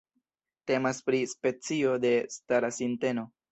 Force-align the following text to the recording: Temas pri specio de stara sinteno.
Temas 0.71 1.01
pri 1.09 1.19
specio 1.35 1.93
de 2.07 2.15
stara 2.39 2.75
sinteno. 2.81 3.31